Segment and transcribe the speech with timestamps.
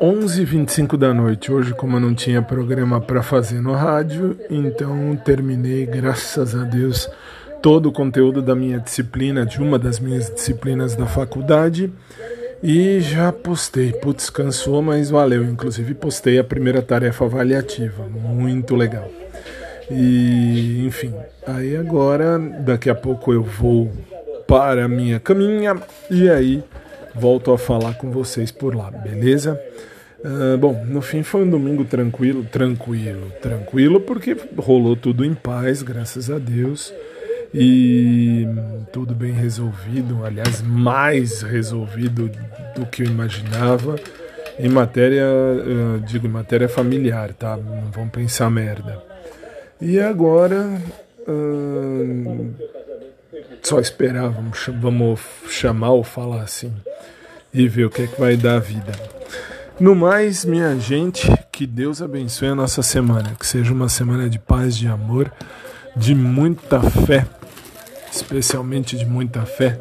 [0.00, 1.50] 11h25 da noite.
[1.50, 7.10] Hoje, como eu não tinha programa para fazer no rádio, então terminei, graças a Deus,
[7.60, 11.92] todo o conteúdo da minha disciplina, de uma das minhas disciplinas da faculdade.
[12.62, 13.92] E já postei.
[13.92, 15.42] Putz, cansou, mas valeu.
[15.42, 18.04] Inclusive, postei a primeira tarefa avaliativa.
[18.04, 19.10] Muito legal.
[19.90, 21.12] E, enfim,
[21.44, 23.90] aí agora, daqui a pouco eu vou
[24.46, 25.76] para a minha caminha
[26.08, 26.62] e aí
[27.14, 29.60] volto a falar com vocês por lá, beleza?
[30.24, 35.82] Uh, bom, no fim foi um domingo tranquilo, tranquilo, tranquilo, porque rolou tudo em paz,
[35.82, 36.92] graças a Deus,
[37.52, 38.46] e
[38.90, 42.30] tudo bem resolvido, aliás, mais resolvido
[42.74, 43.96] do que eu imaginava.
[44.58, 47.56] Em matéria, uh, digo, em matéria familiar, tá?
[47.56, 49.02] Não vão pensar merda.
[49.80, 50.80] E agora,
[51.28, 52.54] uh,
[53.62, 56.72] só esperar, vamos, vamos chamar ou falar assim
[57.54, 58.92] e ver o que é que vai dar a vida.
[59.78, 64.38] No mais, minha gente, que Deus abençoe a nossa semana, que seja uma semana de
[64.38, 65.32] paz, de amor,
[65.96, 67.24] de muita fé,
[68.12, 69.78] especialmente de muita fé,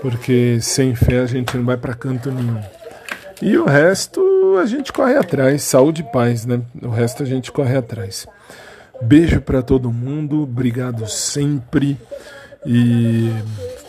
[0.00, 2.60] porque sem fé a gente não vai para canto nenhum.
[3.40, 6.60] E o resto a gente corre atrás, saúde e paz, né?
[6.82, 8.26] O resto a gente corre atrás.
[9.00, 11.98] Beijo para todo mundo, obrigado sempre.
[12.64, 13.30] E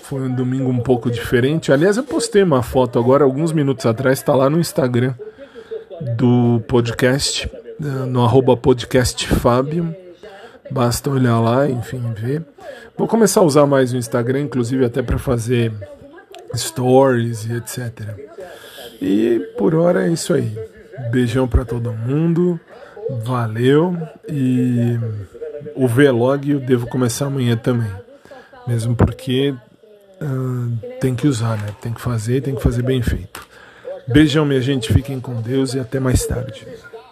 [0.04, 1.72] foi um domingo um pouco diferente.
[1.72, 5.14] Aliás, eu postei uma foto agora, alguns minutos atrás, está lá no Instagram
[6.18, 8.60] do podcast, no arroba.
[10.70, 12.44] Basta olhar lá, enfim, ver.
[12.98, 15.72] Vou começar a usar mais o Instagram, inclusive até para fazer
[16.54, 18.10] stories e etc.
[19.02, 20.58] E por hora é isso aí.
[21.12, 22.60] Beijão para todo mundo.
[23.24, 23.98] Valeu.
[24.28, 25.00] E
[25.76, 27.92] o vlog eu devo começar amanhã também.
[28.68, 29.54] Mesmo porque
[30.24, 31.76] uh, tem que usar, né?
[31.82, 33.46] Tem que fazer, tem que fazer bem feito.
[34.08, 34.92] Beijão, minha gente.
[34.92, 36.66] Fiquem com Deus e até mais tarde.